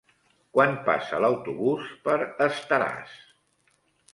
Quan 0.55 0.71
passa 0.87 1.19
l'autobús 1.25 1.91
per 2.07 2.17
Estaràs? 2.47 3.13